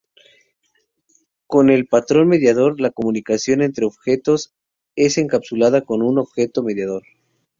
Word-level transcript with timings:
Con 1.45 1.69
el 1.69 1.85
patrón 1.85 2.29
mediador, 2.29 2.81
la 2.81 2.89
comunicación 2.89 3.61
entre 3.61 3.85
objetos 3.85 4.51
es 4.95 5.19
encapsulada 5.19 5.81
con 5.83 6.01
un 6.01 6.17
objeto 6.17 6.63
mediador. 6.63 7.03